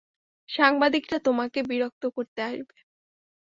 সাংবাদিকরা 0.49 1.17
তোমাকে 1.19 1.59
বিরক্ত 1.63 2.03
করতে 2.15 2.39
আসবে। 2.43 2.75